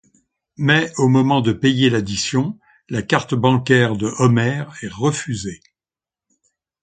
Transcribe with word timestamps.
Mais 0.57 0.91
au 0.97 1.07
moment 1.07 1.41
de 1.41 1.53
payer 1.53 1.91
l'addition, 1.91 2.57
la 2.89 3.03
carte 3.03 3.35
bancaire 3.35 3.95
de 3.95 4.11
Homer 4.17 4.65
est 4.81 4.87
refusée. 4.87 5.59